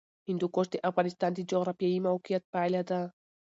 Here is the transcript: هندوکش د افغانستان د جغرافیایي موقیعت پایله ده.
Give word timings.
هندوکش 0.27 0.67
د 0.71 0.75
افغانستان 0.89 1.31
د 1.33 1.39
جغرافیایي 1.51 1.99
موقیعت 2.07 2.43
پایله 2.53 2.81
ده. 2.89 3.01